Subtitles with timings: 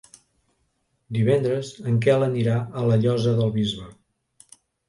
[1.17, 3.91] Divendres en Quel anirà a la Llosa del Bisbe.